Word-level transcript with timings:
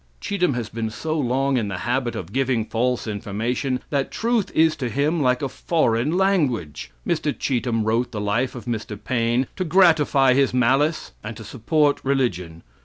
Cheetham 0.19 0.55
has 0.55 0.67
been 0.67 0.89
so 0.89 1.15
long 1.19 1.57
in 1.57 1.67
the 1.67 1.77
habit 1.85 2.15
of 2.15 2.33
giving 2.33 2.65
false 2.65 3.05
information, 3.05 3.81
that 3.91 4.09
truth 4.09 4.51
is 4.55 4.75
to 4.77 4.89
him 4.89 5.21
like 5.21 5.43
a 5.43 5.47
foreign 5.47 6.17
language. 6.17 6.89
Mr. 7.05 7.37
Cheetham 7.37 7.83
wrote 7.83 8.11
the 8.11 8.19
life 8.19 8.55
of 8.55 8.65
Mr. 8.65 8.97
Paine 8.99 9.45
to 9.55 9.63
gratify 9.63 10.33
his 10.33 10.55
malice 10.55 11.11
and 11.23 11.37
to 11.37 11.43
support 11.43 12.01
religion. 12.03 12.63